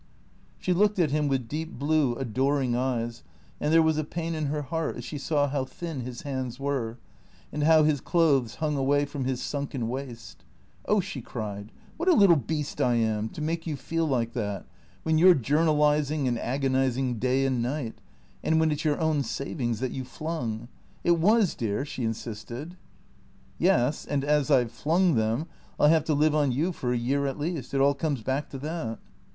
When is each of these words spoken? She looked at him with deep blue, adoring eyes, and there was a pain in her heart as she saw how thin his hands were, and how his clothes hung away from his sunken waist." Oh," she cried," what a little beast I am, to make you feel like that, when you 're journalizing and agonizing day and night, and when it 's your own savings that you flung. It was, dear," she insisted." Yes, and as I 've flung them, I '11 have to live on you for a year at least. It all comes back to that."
She 0.57 0.73
looked 0.73 0.97
at 0.97 1.11
him 1.11 1.27
with 1.27 1.47
deep 1.47 1.73
blue, 1.77 2.15
adoring 2.15 2.75
eyes, 2.75 3.21
and 3.59 3.71
there 3.71 3.83
was 3.83 3.99
a 3.99 4.03
pain 4.03 4.33
in 4.33 4.47
her 4.47 4.63
heart 4.63 4.97
as 4.97 5.05
she 5.05 5.19
saw 5.19 5.47
how 5.47 5.63
thin 5.63 5.99
his 5.99 6.23
hands 6.23 6.59
were, 6.59 6.97
and 7.53 7.61
how 7.65 7.83
his 7.83 8.01
clothes 8.01 8.55
hung 8.55 8.75
away 8.75 9.05
from 9.05 9.25
his 9.25 9.43
sunken 9.43 9.87
waist." 9.87 10.43
Oh," 10.87 11.01
she 11.01 11.21
cried," 11.21 11.71
what 11.97 12.09
a 12.09 12.15
little 12.15 12.35
beast 12.35 12.81
I 12.81 12.95
am, 12.95 13.29
to 13.29 13.43
make 13.43 13.67
you 13.67 13.75
feel 13.75 14.07
like 14.07 14.33
that, 14.33 14.65
when 15.03 15.19
you 15.19 15.29
're 15.29 15.35
journalizing 15.35 16.27
and 16.27 16.39
agonizing 16.39 17.19
day 17.19 17.45
and 17.45 17.61
night, 17.61 18.01
and 18.43 18.59
when 18.59 18.71
it 18.71 18.79
's 18.79 18.85
your 18.85 18.99
own 18.99 19.21
savings 19.21 19.81
that 19.81 19.91
you 19.91 20.03
flung. 20.03 20.67
It 21.03 21.19
was, 21.19 21.53
dear," 21.53 21.85
she 21.85 22.03
insisted." 22.03 22.75
Yes, 23.59 24.07
and 24.07 24.23
as 24.23 24.49
I 24.49 24.63
've 24.65 24.71
flung 24.71 25.13
them, 25.13 25.41
I 25.79 25.83
'11 25.83 25.93
have 25.93 26.03
to 26.05 26.15
live 26.15 26.33
on 26.33 26.51
you 26.51 26.71
for 26.71 26.91
a 26.91 26.97
year 26.97 27.27
at 27.27 27.37
least. 27.37 27.75
It 27.75 27.81
all 27.81 27.93
comes 27.93 28.23
back 28.23 28.49
to 28.49 28.57
that." 28.57 28.97